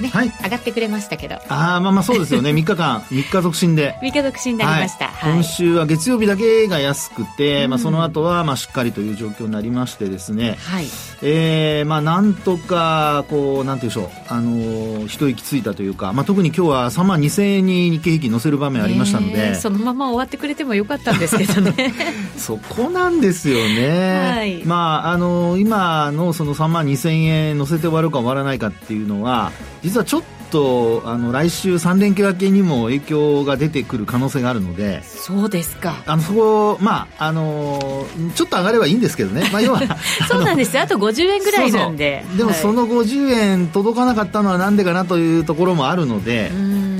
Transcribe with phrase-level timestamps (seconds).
[0.00, 1.36] ね、はい、上がってくれましたけど。
[1.48, 2.50] ああまあまあそうですよね。
[2.50, 3.00] 3日間。
[3.10, 3.96] 3日続伸で。
[4.02, 10.86] 3日続伸になりました、はい、今週は月曜日だけが安くて、うん、まあ、その後はまあしっかりという状況になりましてですね、はい。
[11.22, 14.08] えー、まあなんとかこうなんていうんでしょう。
[14.28, 21.92] あのー、一息ついたというか、まあ、特に今日は3万2000円に日経平均乗せる場面ありましたので、えー、そのまま終わってくれてもよかったんですけどね。
[22.36, 29.52] そこなんですよね、はい、まああのー、今のその3万2000円乗せて終わるか終わらないかっていうのは
[29.90, 36.02] 実はちょっととあの来週3連休明けにも影響が出てくる可能性があるのでそうですか。
[36.06, 39.80] あのそこまああのちょっと上がればいいんですけどね、まあ、要は
[40.28, 42.24] そうなんですあと50円ぐらいなんで。
[42.36, 46.50] でもその50円届かなかったのはなんでかなというところもあるので、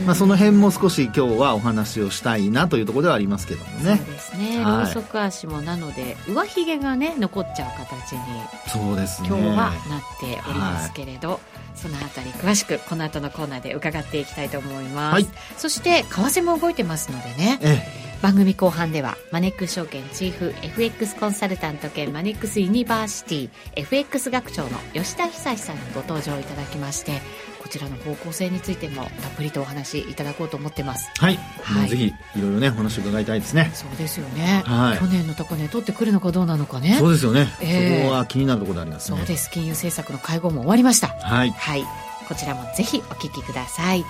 [0.07, 3.97] まあ、その辺も少し今日はお話をしたいなというところではありますけどもね。
[3.97, 8.21] そうですね、はい、ローソク足もなので上髭がね残っちゃう形に
[8.69, 9.29] そうですね。
[9.29, 9.73] 今日はなっ
[10.21, 15.27] ておりますけれど、はいそのあたり詳しくこの後のコーナーで伺っていきたいと思います、はい、
[15.57, 18.11] そして為替も動いてますのでね、ええ。
[18.23, 27.23] 番組後半ではマネックス証券チーフ FX コンサルタント兼マネックスユニバーシティ FX 学長の吉田恒さんにご登場いただきまして
[27.63, 31.11] こちらの方向性についてもたっぷりとお話しいただこうと思ってます。
[31.19, 33.71] はい、はい、ぜひいろいろねお話伺いたいですね。
[33.75, 36.97] そうですよね、はい、去年の高値取ってくるのかどうなのかね。
[36.99, 39.19] そうですよね、えー、そこは気になるところでありますね。
[39.19, 39.51] そうです。
[39.51, 41.09] 金融政策の会合も終わりました。
[41.09, 41.85] はい、はい、
[42.27, 44.05] こちらもぜひお聞きください。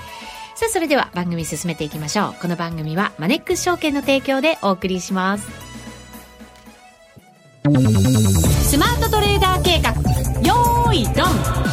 [0.55, 2.35] さあそれでは番組進めていきましょう。
[2.41, 5.47] この番組はマネックス証券の提供でお送りします。
[7.63, 9.91] スマートトレーダー計画。
[10.47, 11.70] よーいドン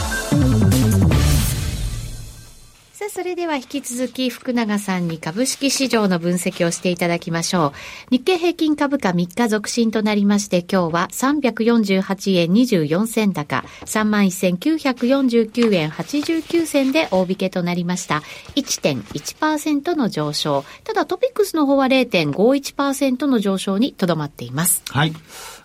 [3.08, 7.72] あ、それでは引き続き福永さんに株式市場の分析をしていただきましょう。
[8.12, 18.22] 日経平均株価3日続伸となりまして、今日は348円24銭高、31,949円89銭で大引けとなりました。
[18.56, 20.66] 1.1%の上昇。
[20.84, 24.84] ただトピックスの方は0.51%の上昇にとどまっています。
[24.90, 25.14] はい。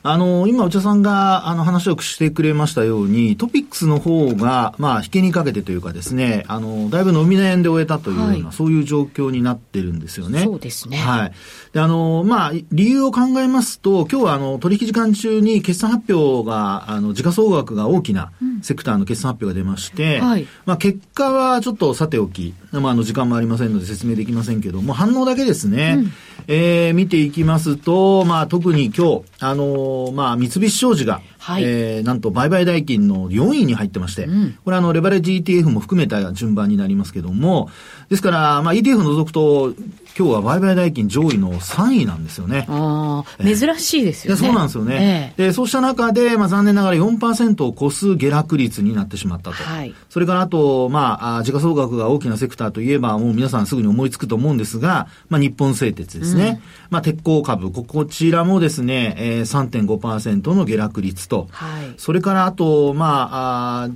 [0.04, 10.42] あの、今、内田さんが、あの、話をしてくれましたように、トピックスの方が、まあ、引けにかけてというかですね、あの、だいぶ伸び悩んで終えたというような、はい、そういう状況になってるんですよね。
[10.42, 10.96] そうですね。
[10.96, 11.32] はい。
[11.72, 20.48] で、あの、まあ、理由を考えますと、今日は、あの、取引時間中に決算発表が、あの、時価総額が大きなセクターの決算発表が出まして、うん、はい。
[20.66, 26.12] まあ、結果はちょっとさておき、まあ、あの、時間もありませんので説明できませんけども、反応だけですね、うん、
[26.48, 37.70] えー、見ていきますと、まあ、特に今日、あの、まあ、三菱商事が、はい、えー、なんと売買代金の4位に入ってまして、うん、これあの、レバレッジ ETF も含めた順番になりますけども、
[38.08, 39.75] ですから、まあ ETF 除くと、
[40.18, 42.66] 今日は売買代金上位の3位なんですよね。
[42.68, 44.40] ああ、えー、珍しいですよね。
[44.40, 45.34] そうなんですよね。
[45.38, 49.56] えー、で、そうした中で、まあ残念ながら4%を超す下落率になってしまったと。
[49.56, 49.94] はい。
[50.10, 56.48] それからあと、まあ、時価総額が大きなセクターといえば、もう皆さんすぐに思いつくと思うんですが、まあ日本製鉄ですね。
[56.48, 61.48] うん、まあ鉄鋼株、こちらもですね、えー、3.5%の下落率と。
[61.50, 61.94] はい。
[61.96, 63.88] それからあと、まあ、あ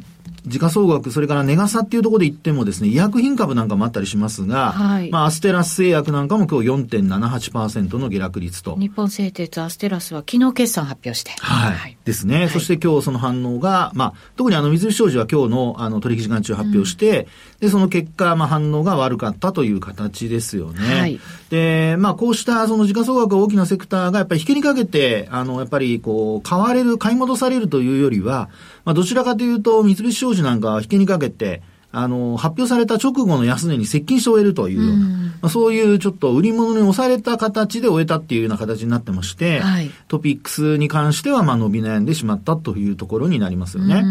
[0.46, 8.76] 時価総額、それから値傘っていうところで言ってもですね、医薬品株なんかもあったりしますが、はい、まあ、アステラス製薬なんかも今日4.78%の下落率と。
[8.76, 11.32] 日本製鉄アステラスは昨日決算発表して。
[11.40, 11.74] はい。
[11.74, 17.28] はい、ですね、はい、そして今日その反応が、まあ、特にあの、水菱商事は今日のあの、取引時間中発表して、
[17.60, 21.00] うん、で、その結果、まあ、反応が悪かったという形ですよね。
[21.00, 21.20] はい。
[21.50, 28.48] で、まあ、こうしたその時価総額大きなセクターがやっぱり引きにかけて、あの、やっぱりこう、買われる、買い戻されるというよりは、
[28.86, 31.60] まあ、どちらかというと、三菱商事なんかは引きにかけて、
[31.92, 44.04] あの、発表された直後の安値に接近して終えるというような、うまあ、そういうちょっと売り物に押された形で終えたっていうような形になってまして、はい、トピックスに関してはまあ伸び悩んでしまったというところになりますよね。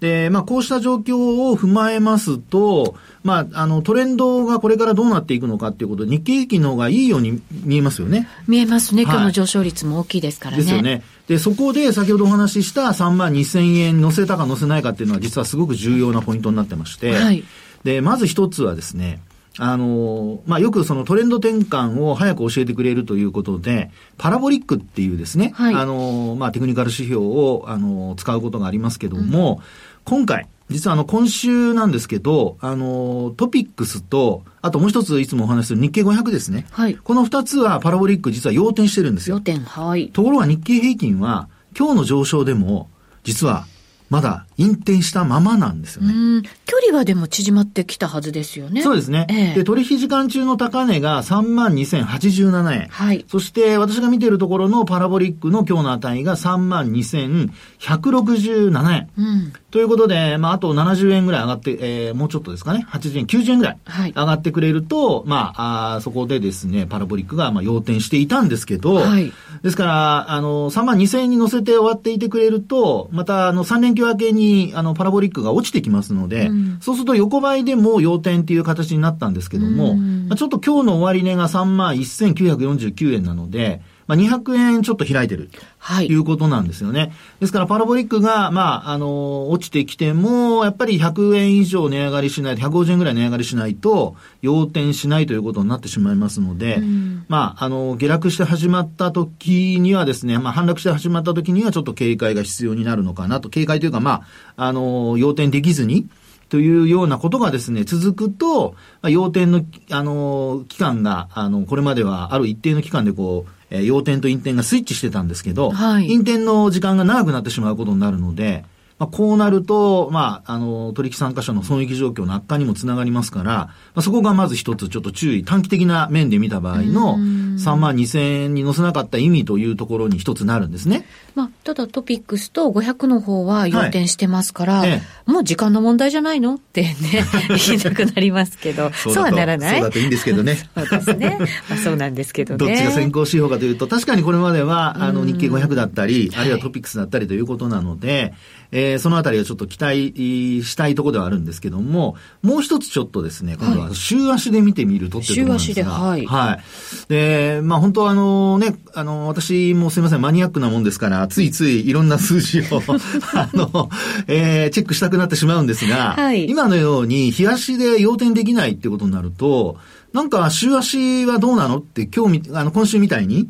[0.00, 8.28] で、まあこうした状況を踏まえますと、まあ、あの、トレンドがこれからどうなっていくのかっていうことで、日経平均の方がいいように見えますよね。
[8.48, 9.02] 見えますね。
[9.02, 10.62] 今日の上昇率も大きいですからね。
[10.62, 11.02] ですよね。
[11.28, 17.44] で、そこで先ほどお話しした3万2000円乗せたか乗せないかっていうのは実はすごく重要なポイントになってまして、はい、
[17.84, 19.20] で、まず一つはですね、
[19.58, 29.62] あの、まあ、よくそのトレンド転換を早く教えてくれるということで、パラボリックっていうですね、はい、あの、まあ、テクニカル指標を、あの、使うことがありますけども、うん、
[30.04, 36.66] 今回、実はあの、今週なんですけど、あの、トピックスと、あともう一ついつもお話しする日経500ですね。
[36.70, 36.94] はい。
[36.94, 39.36] この二つはパラボリック実は要点してるんですよ。
[39.36, 40.08] 要点、はい。
[40.10, 42.88] ところが日経平均は、今日の上昇でも、
[43.24, 43.66] 実は
[44.10, 46.42] まだ引転したままなんですよね。
[46.66, 48.82] 距離はでも縮まってきたはずですよね。
[48.82, 49.26] そうですね。
[49.30, 52.88] ええ、で、取引時間中の高値が32,087円。
[52.88, 53.24] はい。
[53.26, 59.08] そして私が見ているところのパラボリックの今日の値が32,167円。
[59.16, 59.54] うん。
[59.70, 69.32] ということで、まあ、あと70円ぐらい上がって、えー、もうちょっとですかね、80円、90円ぐらい上がってくれると、はい、まあ、あそこでですね、パラボリックが、まあ、要点していたんですけど、はい。
[69.62, 83.80] ですから、あの、3万2000円に乗せて終わっていてくれると、また、あの、3連休明けに、あの、パラボリックが落ちてきますので、うん、そうすると横ばいでも要点っていう形になったんですけども、まあ、ちょっと今日の終値が3万1949円なので、
[84.10, 85.50] まあ、200円ちょっと開いてる。
[85.96, 86.14] とい。
[86.16, 87.00] うことなんですよね。
[87.00, 104.22] はい、ですからパラボリックが、まあ、あの、落ちてきても、やっぱり100円以上値上がりしないと、150円ぐらい値上がりしないと、要点しないということになってしまいますので、うん、まあ、あの、下落して始まった時にはですね、まあ、反落して始まった時にはちょっと警戒が必要になるのかなと、警戒というか、ま
[104.56, 106.08] あ、あの、要点できずに、
[106.50, 118.64] というようなことがですね、続くと、まあ、要点の、あの、期間が、あの、これまではある一定の期間でこう、えー、要点と陰点がスイッチしてたんですけど、はい、陰点の時間が長くなってしまうことになるので、
[119.00, 131.06] まあ、こうなると、まあ、あの、取引参加者の損益状況の悪化にもつながりますから、まあ、そこがまず一つちょっと注意、短期的な面で見た場合の3万2000円に乗せなかった意味というところに一つなるんですね。
[131.34, 137.24] まあ、ただトピックスと500の方は要点してますから、はいええ、もう時間の問題じゃないのってね、
[137.66, 140.56] 言いたくなりますけど、そうはならないそうだといいんですけどね。
[140.74, 141.38] そうですね。
[141.70, 142.58] まあ、そうなんですけどね。
[142.58, 148.34] どっちが先行しようかというと、確かにこれまでは、あの、日経500だったり、あるいはトピックスだったりということなので、
[148.72, 156.26] えー、そのあたりはちょっと期待したいところではあるんですけども、もう一つちょっとですね、今度は週足で見てみるとっていうところなんですが、週足で、はい。
[156.26, 156.60] はい。
[157.08, 162.82] で、まあ本当はあのね、あの、私もすいません、マニアックなもんですから、ついついいろんな数字を
[163.34, 163.90] あの、
[164.26, 169.76] えー、チェックしたくなってしまうんですが、はい、今のように、日足で要点できないってことになると、
[170.12, 173.48] なんか週足はどうなのって今日あの、今週みたいに、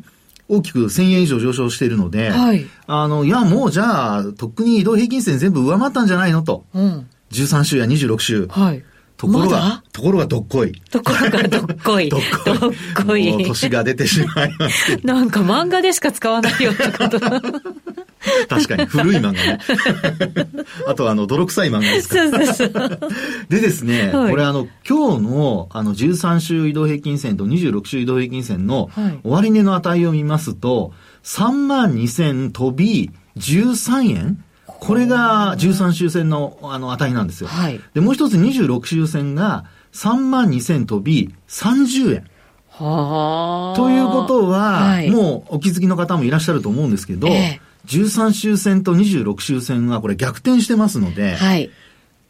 [0.51, 6.65] 大きく1000円以上上昇しているので、はい、あの、いや、もうじゃあ、とっくに移動平均線全部上回ったんじゃないのと。
[6.73, 8.47] うん、13週や26週。
[8.47, 8.83] はい。
[9.21, 10.71] ところが、ま、ところがどっこい。
[10.89, 12.09] ところがどっこい。
[12.09, 12.59] どっこい。
[12.59, 12.71] どっ
[13.05, 13.31] こい。
[13.31, 17.19] もう年が出てしまいます なんか漫画でしか使わないよってこと。
[18.49, 19.59] 確かに、古い漫画ね。
[20.87, 22.99] あと、あの、泥臭い漫画ですかそうそうそう。
[23.49, 28.89] でですね、はい、これあの、今日の、あの、13週移動平均線と26週移動平均線の
[29.23, 34.43] 終値の値を見ますと、3万2000飛び13円
[34.81, 37.47] これが13週線のあの値なんですよ。
[37.47, 42.27] はい、で、もう一つ26週線が3万2000飛び30円。
[42.67, 51.71] はということは、はい、もうお気づきの方もいらっしゃると思うんですけど、えー13周線と26周線はこれ逆転してますので、はい。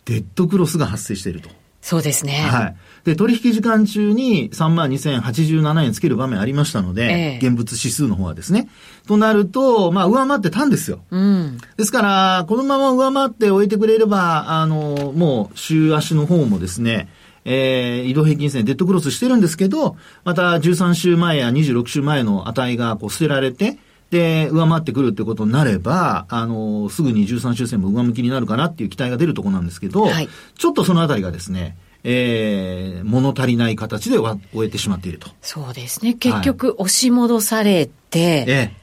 [0.06, 1.50] デッドクロスが発生していると。
[1.82, 2.34] そうですね。
[2.34, 2.76] はい。
[3.04, 8.70] で、取引時間中に3万2087円つける場面ありましたので、えー、現物指数の方はですね。
[9.08, 11.00] となると、まあ、上回ってたんですよ。
[11.10, 11.58] うん。
[11.78, 17.10] ですから、このまま上回っておいてくれれば、あの、もう、週足の方もですね、
[17.46, 23.80] えー、移動平均線デッドクロスしてるんですけど、また13週前や26週前の値がこう捨てられて、
[24.12, 35.30] で、上回ってくるってことになれば、あの、すぐに13周線も上向きになるかなっていう期待が出るところなんですけど、はい、ちょっとそのあたりがですね、えー、物足りない形で終えてしまっていると。
[35.42, 36.14] そうですね。
[36.14, 38.74] 結局、押し戻されて、はい、え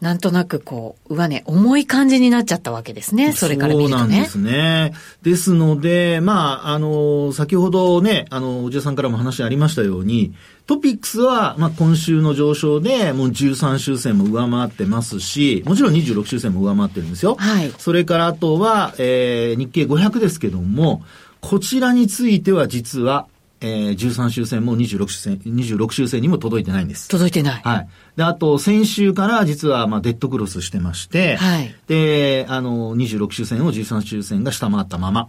[0.00, 3.32] なんとなくこう、上値、重い感じになっちゃったわけですね。
[3.32, 3.98] それから見るとね。
[3.98, 4.92] そうなんですね。
[5.22, 10.32] ですので、まあ、あの、先ほどね、あの、おじさんからも話ありましたように、
[10.66, 17.36] トピックスは、まあ、今週の上昇で、もう13周線も上回ってますし、もちろん26周線も上回ってるんですよ。
[17.38, 17.70] はい。
[17.76, 21.02] それからあとは、えー、日経500ですけども、
[21.40, 23.26] こちらについては実は、
[23.60, 27.08] えー、13周線も26周線、26周線にも届いてないんです。
[27.08, 27.62] 届いてない。
[27.62, 27.88] はい。
[28.16, 31.74] で、あと、先週から実は、まあ、デッドクロスしてまして、はい。
[31.86, 35.28] で、あの、26周線を13周線が下回ったまま。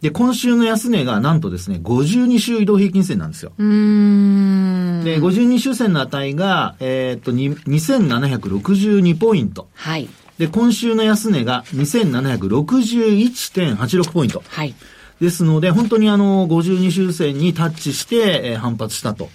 [0.00, 3.52] で、今週の安値がなんとですね、52週移動平均線なんですよ。
[3.58, 5.02] うん。
[5.04, 9.68] で、52週線の値が、えー、っと、2762ポイント。
[9.74, 10.08] はい。
[10.38, 14.42] で、今週の安値が2761.86ポイント。
[14.48, 14.74] はい。
[15.20, 19.28] ですので、本当にあの、52周線にタッチして、えー、反発したと。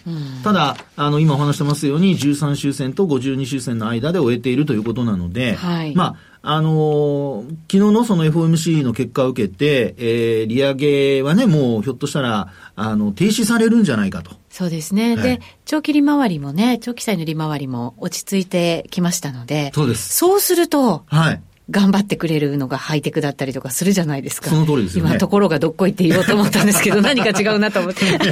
[0.43, 14.31] ただ、あの、今お話してますように、13周線と52周線の間で終えているということなので、はい、まあ、あのー、昨日のその FOMC の結果を受けて、えー、利上げはね、もうひょっとしたら、あの、停止されるんじゃないかと。
[14.49, 15.15] そうですね。
[15.15, 20.17] はい、で、長期利回りもね、長期債の利回りも落ち着いてきましたので、そうです。
[20.17, 21.41] そうすると、はい。
[21.69, 24.51] 頑張ってくれるのがハイテクだったりとかするじゃないですか。
[24.51, 28.05] その通りですよ、ね、今、ところがどっこいって言おうと思ったんですけど、 何か違うなと思って。
[28.05, 28.27] だ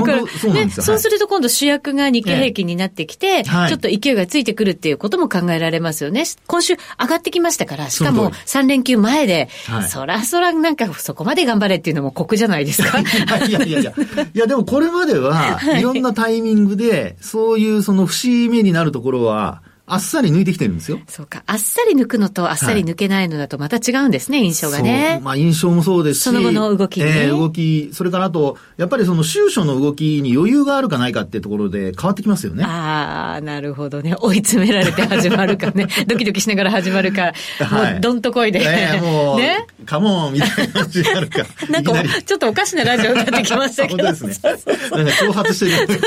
[0.00, 6.24] からそうね、そうすると今度主役が日経平均になってきて、はい、ちょっと勢いがついてくるっていうことも考えられますよね。
[6.46, 12.98] 今週上がってきましたから、しかも3連休前で、はい、そらそらなんかそこまで頑張れっていうのも酷じゃないですか。
[13.46, 13.92] いやいやいや。
[14.34, 20.98] いや、でもこれまでは、いろんなタイミングで、そういうその節目になるところは、あっさり抜いてきてるんですよ。
[21.06, 21.44] そうか。
[21.46, 25.20] あっさり抜くのとあっさり抜けないのだとまた違うんですね、はい、印象がね。
[25.22, 26.22] まあ印象もそうですし。
[26.24, 27.26] その後の動きね。
[27.26, 32.64] えー、動き、それからあと、やっぱりその収書の動きに余裕があるかないかっていうところで変わってきますよね。
[32.64, 34.16] ああ、なるほどね。
[34.18, 35.86] 追い詰められて始まるかね。
[36.08, 37.32] ドキドキしながら始まるか。
[37.60, 38.58] はい、もうどんとこいで。
[38.58, 41.44] ね、もう、 ね、カモンみたいな感じになるか。
[41.70, 41.92] なんか、
[42.24, 44.04] ちょっとおかしなラジオになってきましたけど。
[44.04, 44.52] 本当ですね。
[44.90, 46.00] なんか挑発してる。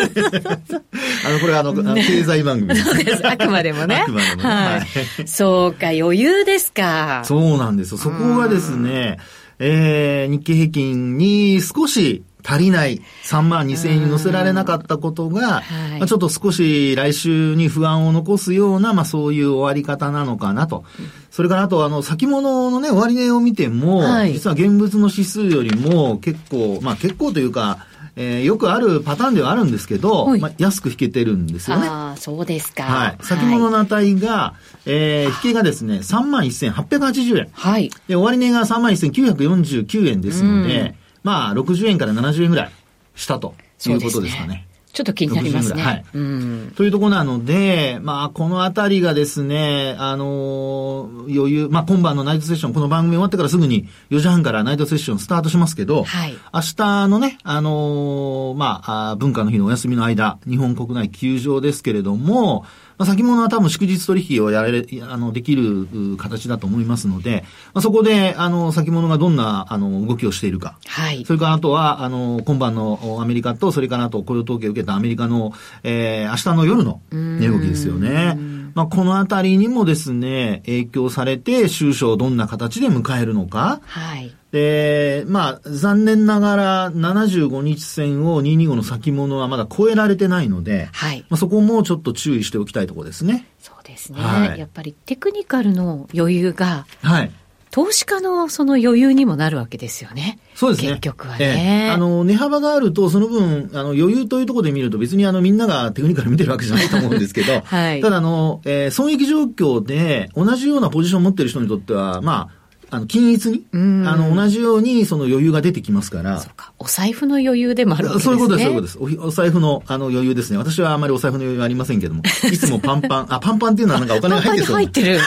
[1.26, 3.28] あの、これあの、ね、経済番組そうです。
[3.28, 4.02] あくまでもね。
[4.02, 4.44] あくまでもね。
[4.44, 4.78] は
[5.24, 5.28] い。
[5.28, 7.24] そうか、余裕ですか。
[7.26, 7.98] そうなんですよ。
[7.98, 9.18] そこがですね、
[9.60, 20.86] えー、日経平均に少し足りない3万2千円に乗せられなかったことが、はい、まあ、ちょっと少し来週に不安を残すような、まあそういう終わり方なのかなと。
[21.30, 27.86] それからあとあの先物のね、終値を見ても、はい、実は現物の指数よりも結構、まあ結構というか、
[28.22, 31.88] えー、よくあるパターンではあるんですけど、はい、まあ、安く引けてるんですよね。
[31.88, 32.84] ああ、そうですか。
[32.84, 33.18] はい。
[33.22, 37.50] 先物の値が、はい、えー、引けがですね、31,880円。
[37.54, 37.90] はい。
[38.10, 42.72] で、終値が31,949円ですので、まあ、60円から70円ぐらい
[43.16, 43.56] したと
[43.88, 44.68] いうことですかね。
[44.92, 45.82] ちょっと気になりますね。
[45.82, 46.06] はい。
[46.14, 62.66] うん、というところなので、まあ、このあたりがですね、あのー、余裕、まあ、今晩のナイトセッション、この番組終わってからすぐに4時半からナイトセッションスタートしますけど、はい、明日のね、あのー、まあ、文化の日のお休みの間、日本国内休場ですけれども、
[63.00, 65.88] まあ、先物は多分祝日取引をやれ、あの、できる
[66.18, 70.78] 形だと思いますので、まあ、そこで、あの、先物がどんな、あの、動きをしているか。
[70.86, 71.24] はい。
[71.26, 75.54] それからあとは、あの、今晩のアメリカと、それからあと雇用統計を受けたアメリカの、
[75.84, 78.38] えー、明日の夜の値動きですよね。
[78.76, 83.80] まあ、このあたりにもですね、影響されて、収書をどんな形で迎えるのか。
[83.86, 84.36] はい。
[84.52, 91.26] で、まあ、残念ながら75日線を225の先物はまだ超えられてないので、はい。
[91.30, 93.48] まあ、そこもちょっと注意しておきたいところですね。
[93.60, 94.20] そうですね。
[94.20, 97.32] はい、やっぱりテクニカルの余裕が、はい。
[97.72, 100.40] 投資家のその余裕にもなるわけですよね。
[100.56, 100.90] そうですね。
[100.90, 101.88] 結局はね。
[101.88, 108.02] えー、あの、値幅があると、その分、あの、余裕というところで見ると別にあの、みんながテクニカル見てるわけじゃないと思うんですけど、 はい。
[108.02, 112.59] ただあの、えー、損益状況で同じようなポジションを持ってる人にとっては、まあ、
[112.92, 113.78] あの、均一に、あ
[114.16, 116.40] の、同じように、その余裕が出てきますから。
[116.40, 116.74] そうか。
[116.80, 118.38] お財布の余裕でもあるわけですね。
[118.38, 119.24] そういうことです、そういうことです。
[119.26, 120.58] おお財布の、あの、余裕ですね。
[120.58, 122.24] 私はあまりお財布の余裕はありませんけども。
[122.52, 124.74] いつもパンパン、あ、パンパンっていうのはなんかお金が入ってる。
[124.74, 125.20] 入ってる。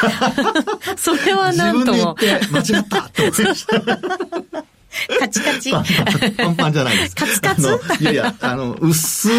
[0.97, 1.92] それはなんとも。
[1.92, 3.83] 自分で言って、間違ったって思いました。
[5.18, 5.70] カチカチ。
[5.70, 7.16] パンパンパンパンじゃないです。
[7.16, 7.80] カツカツ？
[8.00, 9.32] いやいや、あの、薄い。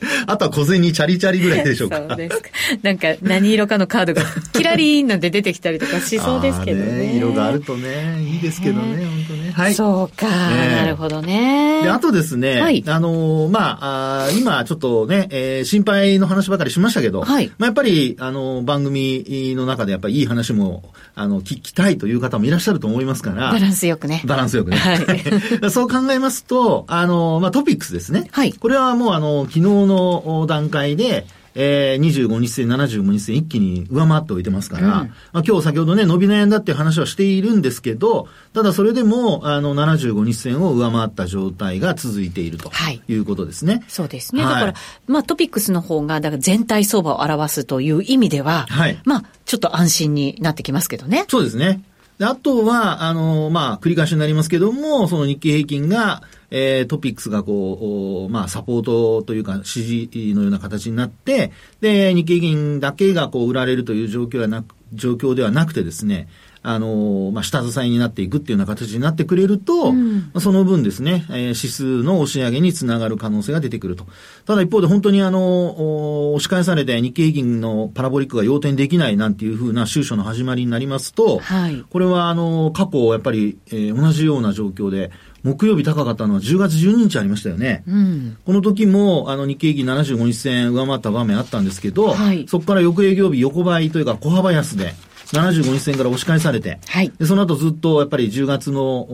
[0.26, 1.98] あとは小銭チャリチャリぐらいでしょうか。
[2.08, 2.48] そうですか。
[2.82, 6.92] なんか何色かのカードがキラリーンなんて出てきたりとかしそうですけどね。
[6.92, 9.50] ね色があるとね、いいですけどね、本当ね。
[9.52, 9.74] はい。
[9.74, 11.82] そうか、なるほどね。
[11.82, 19.24] で、あとですね、はい、あのー、まああ、今ちょっとね、えー、心配の話ばかりしましたけど、はい、まあ、やっぱり、あのー、番組
[19.56, 23.50] の中でやっぱりいい話も、あの、聞きたいという方もいらっしゃると思いますから。
[23.50, 24.22] バランスよくね。
[24.24, 24.76] バランスよくね。
[24.76, 25.00] はい。
[25.70, 28.28] そう考えますと、あの、まあ、トピックスですね。
[28.30, 28.52] はい。
[28.52, 31.26] これはもうあの、昨日の段階で、
[31.60, 35.08] えー、25日線、75日線一気に上回っておいてますから、うん、ま
[35.40, 42.70] あ、今日先ほどね、伸び悩んだっていう話はしているんですけど、ただそれでも、あの、75日線を上回った状態が続いていると
[43.08, 43.72] いうことですね。
[43.72, 44.44] はい、そうですね。
[44.44, 44.74] はい、だから、
[45.08, 51.24] まあ、トピックスの方が、だから全体相場を表すという意味では、はい、まあ、ちょっと安心になってきますけどね。
[51.28, 51.82] そうですね。
[52.18, 66.28] であとは、あの、まあ、繰り返しになりますけども、その日経平均が、えー、トピックスがこう、まあ、サポートというか、支持のような形になって、で、日経平均だけがこう、売られるという状況はなく、状況ではなくてですね、
[66.68, 74.06] あの、まあ、下支えになっていくっていうような形になってくれると、うん、その分ですね、えー、指数の押し上げにつながる可能性が出てくると。
[74.44, 85.10] ただ一方で本当にあの、押し返されて日経平均のパラボリックが要点できないなんていうふうな収書の始まりになりますと、はい、これはあの、過去やっぱり、えー、同じような状況で、
[85.42, 87.84] 木曜日高かったのは10月12日ありましたよね。
[87.86, 94.94] うん、この時も、あの、日経平均75日線上回った場面あったんですけど、はい、そこから翌営業日横ばいというか小幅安で、
[95.32, 99.06] 75日線から押し返されて、はい、でその後ずっとやっぱり10月の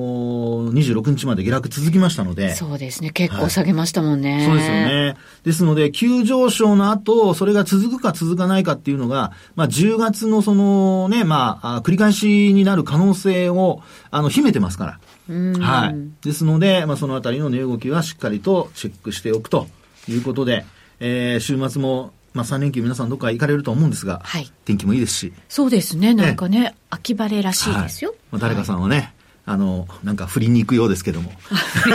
[0.72, 2.54] 26日まで下落続きましたので。
[2.54, 3.10] そうですね。
[3.10, 4.34] 結構下げましたもんね。
[4.36, 5.16] はい、そうですよね。
[5.42, 15.34] ですので、急上昇の後、それが続くか続かないかっていうのが、まあ10月のそのね、まあ、繰り返しになる可能性を、あの、秘めてますから。
[15.60, 15.96] はい。
[16.24, 19.66] ですので、まあそのあたりの値動きはしっかりとチェックしておくと
[20.08, 20.64] いうことで、
[21.00, 25.32] えー、週末もまあ、3連休皆さんどっか行かれると思うんですが、はい、天気もいいですし。
[25.48, 28.10] そうですね、なんかね、秋晴れらしいですよ。
[28.10, 29.13] はい、まあ、誰かさんはね、
[29.46, 31.30] あの、なんか振りに行くようですけども。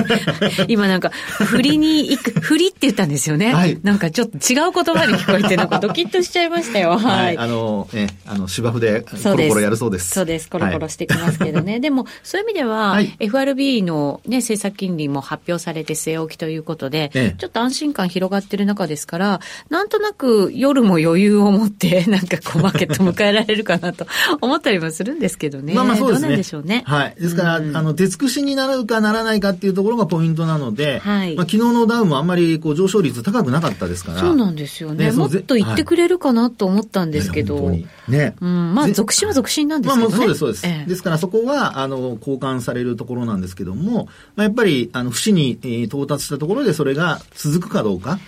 [0.68, 3.54] 今なんか、振りに行く、振りって言ったんですよね。
[3.54, 3.80] はい。
[3.82, 6.92] なんかちょっと違う言葉に聞こえて、なんかドキッと しちゃいましたよ。
[6.92, 7.26] はい。
[7.26, 10.12] はい、あの、え、あの、芝生でコロコロやるそうです。
[10.12, 10.48] そうです。
[10.48, 11.74] コロコロしてきますけどね。
[11.74, 19.40] はい、でも、そういう意味では、はい、FRB のね、政策金利も発表されて据え置きということで、ええ、ちょっと安心感広がってる中ですから、
[19.70, 24.06] なんとなく夜も余裕を持って、 なんかこう、マーケット迎えられるかなと
[24.40, 25.74] 思ったりもするんですけどね。
[25.74, 26.22] まあまあそうですね。
[26.22, 26.84] どうなんでしょうね。
[26.86, 27.16] はい。
[27.20, 34.20] ですから、うん、あの、出尽くしになるかならないかっていうところがポイントなので、はい、まあ、昨日のダウもあんまりこう上昇率高くなかったですから。
[34.20, 35.06] そうなんですよね。
[35.06, 37.66] ねもっと言ってくれるかなと思ったんですけど。
[37.66, 38.36] はい、ね。
[38.42, 40.16] うん、まあ、続伸は続伸なんですけどね。
[40.16, 40.68] まあ、そうです、そうです。
[40.68, 48.20] ええ、ですからそこは、あの、交換されるところなんですけども、まあ、やっぱり、あの、節に、えー、到達したところでそれが続くかどうか。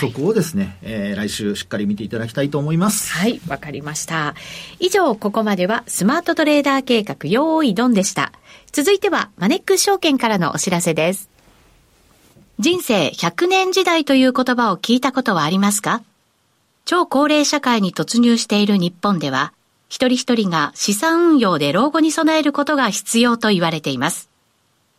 [0.00, 3.12] そこをですね、えー、来週しっかり見ていただきたいと思います。
[3.12, 4.34] はい、わかりました。
[4.80, 8.32] 以上、ここまではスマートトレーダー計画用意ドンでした。
[8.72, 11.28] 続いてはマネックス証券からのお知らせです。
[12.58, 16.02] 人生100年時代という言葉を聞いたことはありますか？
[16.84, 19.52] 超高齢社会に突入している日本では、
[19.88, 24.28] 一人一人が資産運用で老後に備えることが必要と言われています。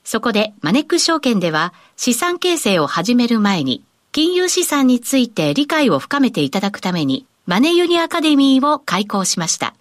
[0.03, 9.75] そこでマネックス証券では資産形成を始める前に金融資産について理解を深めていただくためにマネユニアカデミーを開講しました。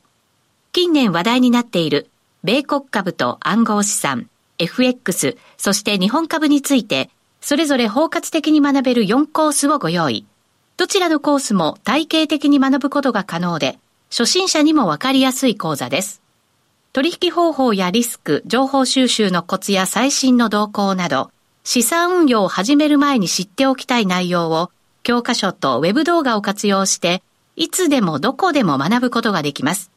[0.73, 2.11] 近年話題になっている
[2.45, 7.09] 米国株と暗号資産、FX、そして日本株について、
[7.41, 10.27] それぞれ包括的に学べる4コースをご用意。
[10.77, 13.79] どちらのコースも体系的に学ぶことが可能で、
[14.11, 16.21] 初心者にもわかりやすい講座です。
[16.93, 21.31] 取引方法やリスク、情報収集のコツや最新の動向など、
[21.71, 24.71] 資産運用を始める前に知っておきたい内容を、
[25.03, 27.23] 教科書とウェブ動画を活用して、
[27.57, 29.91] いつでもどこでも学ぶことができます。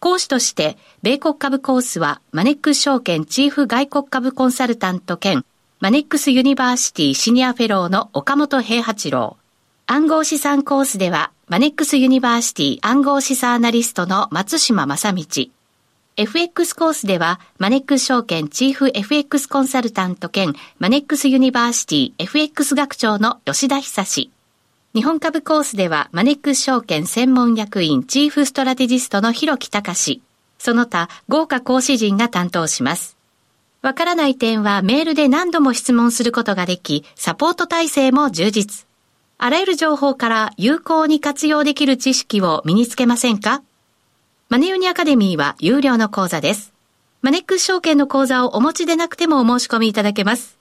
[0.00, 5.44] 講師として、米国株コースは、マネックス証券チーフ外国株コンサルタント兼、
[5.80, 9.36] マネックスユニバーシティシニアフェローの岡元兵八郎。
[9.86, 15.26] 暗号資産コースでは、マネックスユニバーシティ暗号資産アナリストの松嶋真倫。
[16.18, 24.30] FX コースでは、マネックス証券チーフ FX コンサルタント兼、マネックスユニバーシティ FX 学長の吉田恒。
[24.94, 30.20] 日本株コースではマネックス証券専門役員チーフストラテジストの広木隆
[30.58, 33.16] その他豪華講師陣が担当します。
[33.80, 38.86] わからない点はメールで何度も質問することができ、サポート体制も充実。
[39.38, 43.62] あらゆる情報から有効に活用できる知識を身につけませんか？
[44.52, 46.74] マネユニアカデミーは有料の講座です。
[47.22, 50.58] マネックス証券の講座をお持ちでなくてもお申し込みいただけます。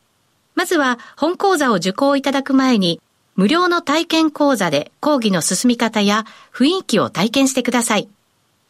[0.55, 3.01] まずは本講座を受講いただく前に
[3.35, 8.07] 無料の体験講座で講義の進み方や雰囲気を体験してください。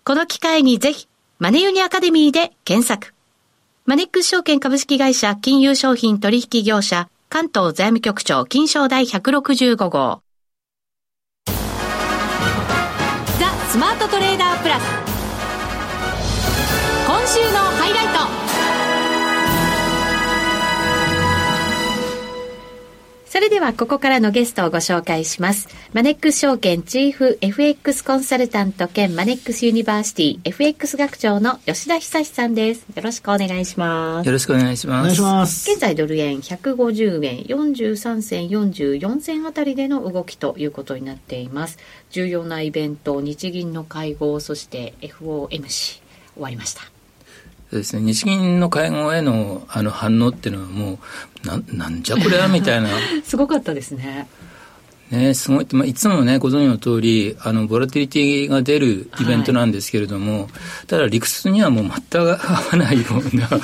[0.06, 1.08] この機会にぜひ、
[1.38, 3.14] マネユニアカデミーで検索。
[3.86, 10.24] マネックス証券株式会社金融商品取引業者関東財務局長金賞第165号。
[11.46, 11.54] ザ・
[13.70, 15.11] スマートトレーダープラス。
[17.34, 18.12] 今週のハイライト。
[23.26, 25.70] それではここからのゲストをご紹介します。
[25.94, 32.86] マネックス証券チーフ FX コンサルタント兼マネックスユニバーシティ FX 学長の吉田恒さんです。
[32.94, 34.26] よろしくお願いします。
[34.26, 35.00] よろしくお願いします。
[35.00, 35.72] お願いします。
[35.72, 41.78] 現在ドル円150円43銭44銭あたりでの動きということになっています。
[42.10, 46.02] 重要なイベント、日銀の会合、そして FOMC
[46.34, 46.82] 終わりました。
[47.78, 51.00] ですね、日銀の会合へのあの反応っていうのはも
[51.44, 52.90] うななんじゃこれはみたいな。
[53.24, 54.28] すごかったですね。
[55.10, 63.50] ね、すごい、まあ、いつもね、ご存知の通り、あの、ボラティリティが出るイベントなんですけれども、はい、ただ理屈にはもう全く合わないような。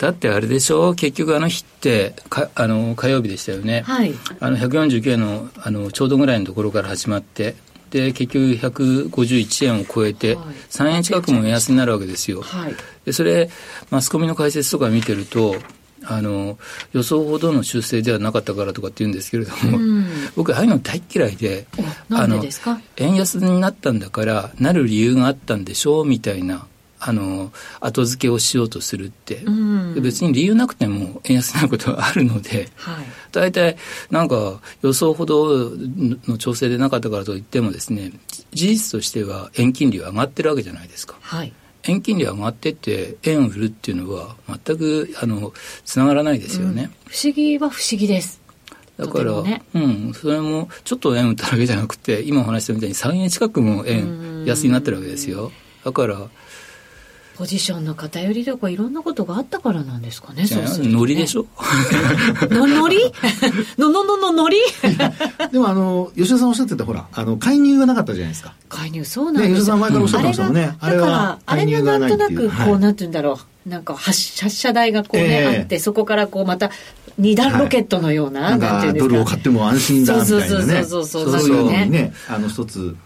[0.00, 0.94] だってあれでしょ？
[0.94, 7.56] 結局あの日ってかあの火曜日でしたよね、はい、あの149円のあのちょうどぐらいのところから始まってで
[8.12, 13.50] 結局151円を超えて、はい、3円近くも円安になるわけですよ、はい、でそれ
[13.90, 15.56] マスコミの解説とか見てると
[16.06, 16.58] あの
[16.92, 21.66] 予想ほどの修正ではなかったからとかって言うんですけれども、うん、僕ああいうの大嫌いで
[22.10, 22.42] あの
[22.96, 26.66] 円安になったんだからなる理由があったんでしょうみたいな
[27.06, 33.76] あの後付けをしようとするって、うん、別に理由なくても円安になることはあるので、はい、大体
[34.10, 35.72] なんか予想ほど
[36.26, 38.12] の調整でなかったからといってもですね
[38.52, 41.18] 事実としては円金利は上がってるわけじゃないですか。
[41.20, 41.52] はい。
[41.86, 45.52] 円金利上がってって円を売るっていうのは全くあの
[45.84, 48.40] つながらないですよね、うん、不思議は不思議です。
[48.96, 55.52] だから、ね、うん、それもちょっと円売っただけじゃなくて今お話したみたいに3円近くも円安になってるわけですよ。
[55.84, 56.30] だから
[57.36, 61.46] ポジションの偏りとかいろんなことがあったからなんですかね、そうすね、ノリでしょ？
[62.50, 62.98] の、ノリ？
[63.76, 64.58] ののののノリ？
[65.52, 68.54] でもあの、吉田さんおっしゃってたほら、あの、介入がなかったじゃないですか。
[68.68, 70.76] 介入、そうなんですね、吉田さん前からおっしゃってましたもんね。
[70.78, 73.38] あれは、あれがなんとなく、こう、なんて言うんだろう。
[73.68, 74.12] なんか発
[74.50, 76.70] 射台がこうね、えー、あってそこからこうまた
[77.16, 79.10] 二段ロケットのような、はい、なんていうんですか。
[79.10, 80.84] ドルを買っても安心だみたいなね。
[80.84, 82.96] そうそうそうそうそうそうねねあの一つかい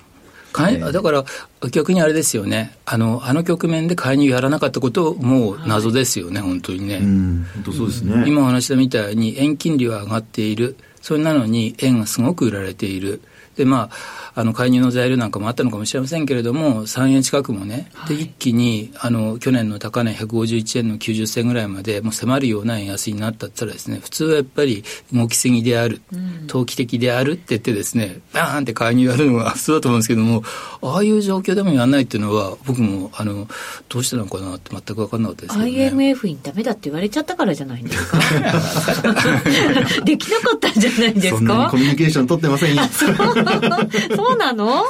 [0.93, 1.25] だから
[1.71, 2.77] 逆にあれですよね。
[2.85, 8.25] あのあの局面で介入やらなかったこともう謎ですよね、はい、本当にね、本当そうですね。
[8.27, 10.77] 今お話したみたいに円金利は上がっている。
[11.01, 13.23] それなのに円がすごく売られている
[13.59, 26.01] でまああの介入の材料なんかもあったのかもしれませんけれども、3円近くもね、で一気にあの去年の高値151円の90銭ぐらいまでもう迫るような円安になったったらですね、普通はやっぱり動きすぎである、
[26.47, 30.45] 投機的であるって言ってですね、バーンって介入やるのが 普通だと思うんですけども、
[30.83, 33.49] ああいう状況でもやらないっていうのは、僕もあの
[33.89, 38.19] どうしてなのかなって全く分かんなかったですけど、ね、IMF にダメだって言われちゃったからじゃないんですか？
[40.05, 41.39] できなかったんじゃないですか？
[41.39, 42.83] そんなにコミュニケーション取ってませんよ。
[42.93, 43.17] そう
[44.39, 44.85] なの？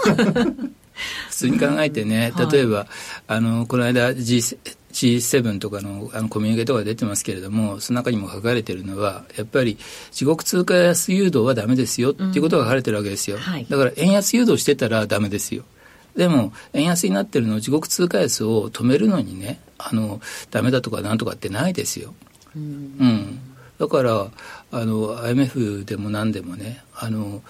[1.31, 2.89] 普通に考えてね、例えば、はい、
[3.29, 4.39] あの、この間 G、
[4.93, 9.79] G7 とかのあのコミュニケとか出てますけれども、その中にも書かれてるのは、やっぱり
[10.11, 13.37] 自国通貨安誘導はだめですよっていうことが書かれてるわけですよ。
[13.37, 15.65] うんはい、だから円安誘導してたらだめですよ。
[16.17, 22.13] でも、円安になってるの自国通貨安を止めるのにね、あの、ダメだとかなんとかってないですよ。
[22.57, 22.63] うん、
[22.99, 23.41] うん
[23.79, 24.27] だから
[24.73, 27.43] あの IMF でも何でもねあの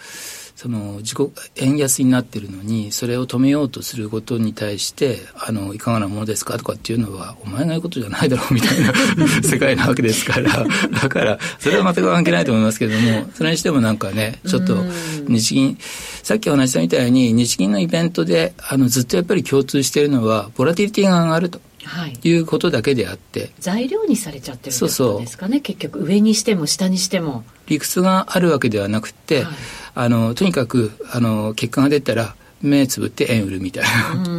[0.60, 1.18] その自己
[1.54, 6.58] 円安になってるのにそれを止めようとすることに対してあのいかがなものですか？
[6.58, 8.92] とかっていうのはお前が言うことじゃないだろうみたいな
[9.48, 10.66] 世界なわけですから。
[11.00, 14.84] だからそれは全く関係ないと思いますけれどもそれにしてもなんかねちょっと
[15.28, 15.78] 日銀
[16.24, 21.60] さっきお話したみたいに日銀のイベントであのずっとやっぱり共通しているのはボラティリティが上がると。
[21.88, 27.44] はい、いうことだけであって材料にされちゃってるってことですかね結局上にしても下にしても。
[27.66, 29.54] 理屈があるわけではなくて、はい、
[29.94, 34.38] あのとにかくあの結果が出たら目つぶって円売るみたいな。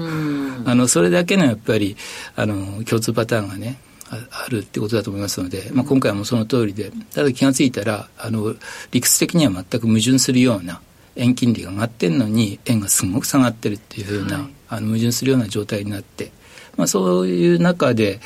[0.66, 1.96] あのそれだけのやっぱり
[2.36, 8.56] あの共通パターンがねあるってことだと思いますので、まあ、今回もその通りでただ気が付いたらあの
[8.92, 10.82] 理屈的には全く矛盾するような
[11.16, 16.32] 円金利が上がってるのに円がすごく下がってるっていうふうな、はい、あの矛盾するような状態になって
[16.80, 18.22] まあ、そういう中で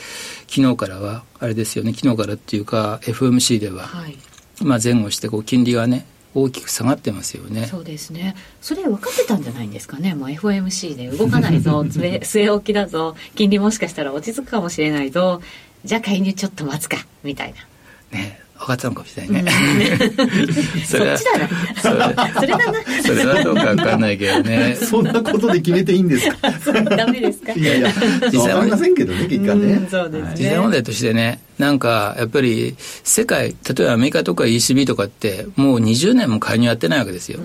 [0.48, 4.16] 昨日からはあれですよね昨日からっていうか FMC では、はい、
[4.62, 7.68] まあ、前後してこう金利がね大きく下がってますよね。
[7.68, 8.36] そうですね。
[8.60, 10.16] それ分かってたんじゃないんですかね。
[10.16, 15.44] もう FOMC で動かないぞ、 据え置きだぞ、金利もしかしたら落ち着くかもしれないぞ、
[15.86, 18.18] じゃあ介入ちょっと待つか、みたいな。
[18.18, 18.40] ね。
[18.64, 19.52] 分かったのかもしれないね。
[20.88, 21.34] それはそっ
[21.76, 22.34] ちだな。
[22.34, 22.74] それだな。
[23.06, 24.78] それはどうか分かんないけどね。
[24.80, 26.50] そんなことで決めていいんですか？
[26.96, 27.52] ダメですか？
[27.52, 27.94] いやいや、
[28.32, 29.88] 実際はりませんけどね、結果ね。
[29.92, 30.34] そうですね。
[30.38, 37.40] 実際問題としてね、なんかやっぱり世界、例えばアメリカとか ECB とかってもう20年も介入やってないわけですよ。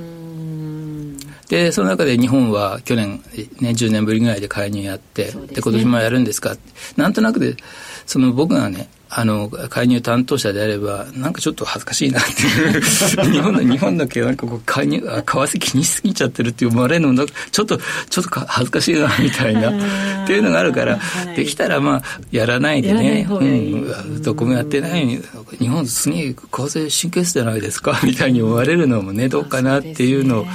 [1.49, 3.23] で、その中で日本は去年、
[3.61, 6.57] ね、10年ぶりぐらいで介入やって、で、ね、今年もやるんですか？
[6.97, 7.57] なんとなくで、
[8.07, 12.83] その僕がね、あの、介入担当者であれば、なんかちょっと恥ずかしいなっていう。
[13.33, 17.79] 日本の、日本だけなんかこう、介入、為替気にしすぎちゃってるって思われるのちょっと、
[18.11, 19.71] ちょっと恥ずかしいな、みたいな、
[20.25, 20.99] っていうのがあるから、
[21.35, 25.07] できたらまあ、やらないでね、うん、どこもやってない。
[25.59, 30.47] 日本すげえ為替神経質じゃないですか、みたいに思われるのもね、どうかなっていうのを、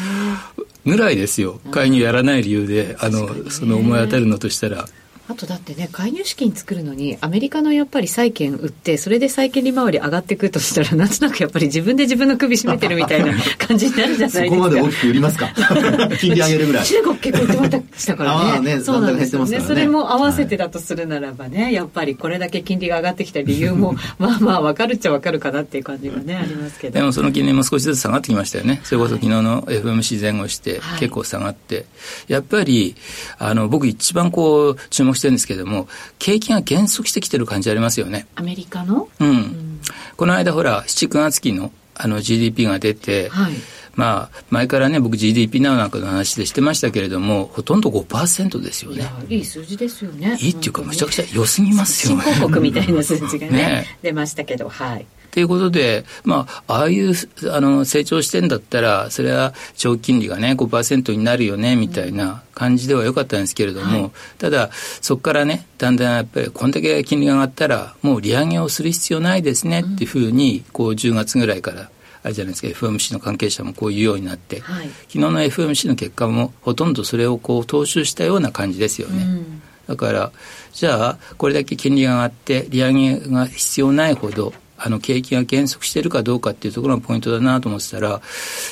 [0.86, 4.86] ぐらいですよ、介入やらない理由で、あの、その思い当たるのとしたら。
[5.34, 14.46] あとだってね介入資金作るのにアメリカのやっぱり債券売ってそれで債券利回り上がってくるとしたらなんとなくやっぱり自分で自分の首絞めてるみたいな 感じになるじゃないですか。
[14.46, 15.50] そこまで大きく売りますか？
[16.22, 16.86] 金利上げるぐらい。
[16.86, 18.76] 中国結構売ってましたからね。
[18.76, 27.00] ねそうなんですよね、ね、それも合わせてだとするならばね、はい、やっぱりこれだけ金利が上がってきた理由も まあまあ分かるっちゃ分かるかなっていう感じがねありますけど。
[27.00, 28.82] でもその金利も少しずつ下がってきましたよね。
[28.84, 31.86] それこそ昨日の FMC 前後して結構下がって、はい、
[32.28, 32.96] やっぱり
[33.39, 35.88] あの僕一番こう注目してるんですけども
[36.20, 39.10] 景気が減速してきてる感じありますよねアメリカの？
[39.20, 39.80] うん、うん、
[40.18, 43.54] この間ほら7、9月期のあの GDP が出て、はい、
[43.96, 49.08] まあ、前からね、僕 GDP ななんかの話でしてましたけれども、ほとんど5%ですよね。
[49.30, 50.38] いい数字ですよね。
[50.42, 52.24] いいっていうか、めちゃくちゃ良すぎますよね。
[52.26, 55.06] 新興国みたいな数字がね、ね出ましたけど、はい。
[55.34, 57.13] ということで、まあ、ああいう
[57.52, 64.69] あの成長してんだったら、それは長期金利がね、5%になるよね、みたいな感じではよかったんですけれども、はい、ただ、
[65.02, 71.89] そこからね、だんだんやっぱり、こんだけ金利が上がったら、もう利上げをする必要ないですねっていうふうに、こう、10月ぐらいから
[72.22, 79.24] あれじゃないですか FMC の関係者もこういうようになって、はい、昨日の FMC の結果もほとんどそれをこう踏襲したような感じですよね。
[79.24, 80.32] うん、だから
[80.74, 84.54] じゃあこれだけ金利が上がって利上げが必要ないほど
[84.86, 88.22] あの景気が減速しているかどうかっていうところがポイントだなと思ってたら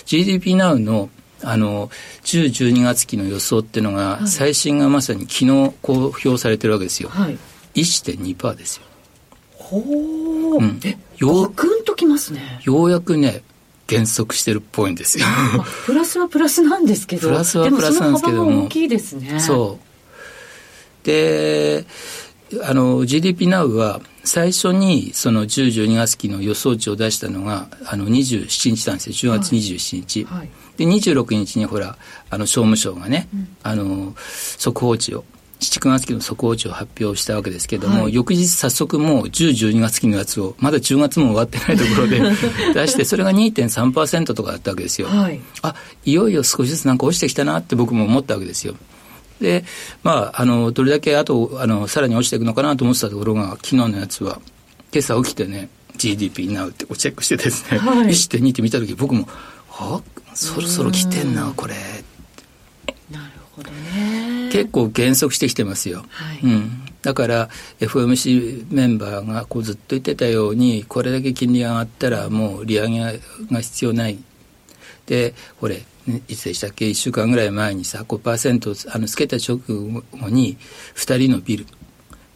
[0.05, 1.09] GDP now の
[1.43, 1.87] あの
[2.23, 5.93] 10、12月期の予想っていうのが、最新がまさに昨日公
[6.23, 7.09] 表されてるわけですよ。
[7.09, 7.37] はい、
[7.73, 8.83] 1.2%ですよ。
[9.57, 12.59] ほう、うん、えよくんときますね。
[12.63, 13.41] ようやくね
[13.87, 15.25] 減速してるっぽいんですよ。
[15.87, 17.29] プラスはプラスなんですけど。
[17.29, 18.65] プラスはプラスなんですけども。
[18.65, 19.39] 大きいですね。
[19.39, 19.79] そ
[21.03, 21.05] う。
[21.05, 21.85] で
[22.63, 29.33] あの GDP now は最初にその10、12月期の予想値を出したのがあの27日なんですよ。
[29.33, 30.37] 10月27日、はい。
[30.39, 31.97] はい、で26日にほら
[32.29, 34.13] あの商務省がね、うん、あの
[34.57, 35.23] 速報値を
[35.61, 42.19] 7、9月期の速報値を発表したわけですけれども、はい、翌日早速もう10、12月期のやつを、まだ10月も終わってないところで
[42.73, 45.07] 出して、それが2.3%とかだったわけですよ。
[45.07, 48.75] はい、あ、いよいよ少しずつなんか落ちてきたなって僕も思ったわけですよ。
[49.41, 49.65] で、
[50.03, 54.39] まあ、あの、どれだけあと、あの、さらに落ちていくのかなと思ってたところが、昨日のやつは、
[54.93, 59.27] 今朝起きてね、GDP になるってこうチェックしてですね、はい、1.2って見たとき僕も、
[59.71, 60.01] あ、
[60.33, 61.73] そろそろ来てんな、これ。
[63.09, 64.49] なるほどね。
[64.51, 66.05] 結構減速してきてますよ。
[66.09, 67.49] はい、うん、だから
[67.79, 72.99] FOMC メンバーがこうずっと言ってたようにこれだけ金利が上がったらもう利上げ
[73.51, 74.19] が必要ない。
[75.05, 75.81] でこれ
[76.27, 80.57] いつでしたっけ？1週間ぐらい前にさ5%あのつけた直後に
[80.95, 81.65] 2人のビル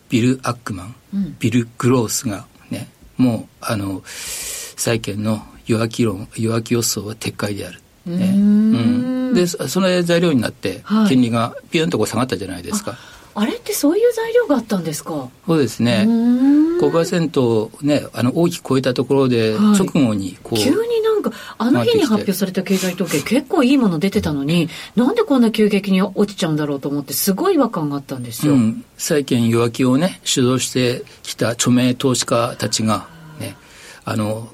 [0.10, 7.82] ビル・アックマン、うん、ビル・グロースがねもうあの債券の弱気論弱気予想は撤回である。
[8.06, 9.34] ね、うん。
[9.34, 12.98] でその材料になって金利がピュンとこう下がったじゃないですか。
[13.36, 15.30] あれってそういう材料があったんですか？
[15.46, 16.08] そうですね。
[16.08, 28.54] 5%ね、あの大きく超えたところで、直後にこう、急になんか、あの日に発表された経済統計、結構いいもの出てたのに、なんでこんな急激に落ちちゃうんだろうと思って、すごい違和感があったんですよ。
[28.54, 33.08] うん、債券弱気をね、主導してきた著名投資家たちが、
[34.08, 34.50] あの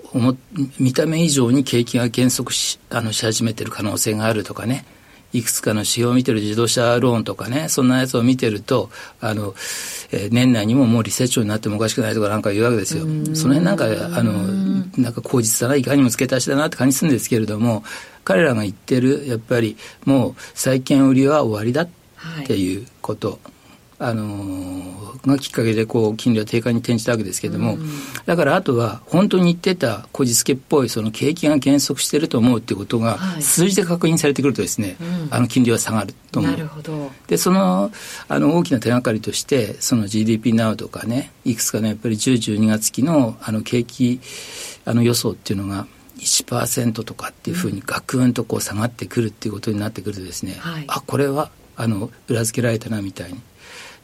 [0.80, 4.86] 見た目以上に景気が減速しあのし始めてる可能性があるとかね
[5.34, 8.90] いくつかの指標を見てる自動車ローンとかねそんなやつを見てると
[9.20, 9.54] あの、
[10.12, 13.04] えー、年内にももうリセッションになってもおかしくないとかなんか言うわけですよ。
[13.36, 14.34] その辺なんかあの
[14.98, 17.84] なんか口実だないかにも付け足しだなって感じするんですけれども
[18.24, 21.90] 彼らが言ってるやっぱりもう債券売りは終わりだっ
[22.46, 23.30] ていうこと。
[23.30, 23.61] はい
[24.04, 27.90] あのー、がきっかけでこう金利は低下に転じたわけですけれども、うん、
[28.26, 34.98] だからあとは本当に言ってたこじつけっぽいその景気が減速していると思うっていうことが数字で確認されてくるとですね、
[35.30, 36.52] あの金利は下がると思う。
[36.52, 37.12] なるほど。
[37.28, 37.92] でその
[38.28, 44.20] あの大きな手がかりとしてその GDP ナウとかねいくつかのやっぱり10、12月期のあの景気
[44.86, 45.86] あの予想っていうのが
[46.18, 53.40] 1%とかっていうふうにガクンとこう下がってくるっていうことになってくるとですね、はい、あこれはあの裏付けられたなみたいに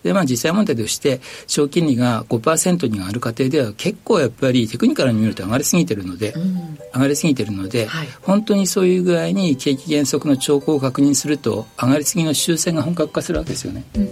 [0.08, 13.84] で、まあ実際問題として、長金利が5%に上がる過程では結構やっぱりテクニカルに見ると上がりすぎてるので、うん、上がりすぎてるので、はい、本当にそういう具合に景気減速の兆候を確認すると、上がりすぎの修正が本格化するわけですよね。
[13.96, 14.04] うん、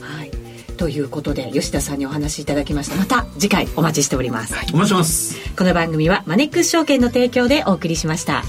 [0.00, 0.30] はい。
[0.76, 2.96] ということで吉田さんにお話しいただきました。
[2.96, 5.54] また次回お待ちしております、はい、お待ちします。
[5.56, 8.44] この番組はマネックス証券の提供でお送りしました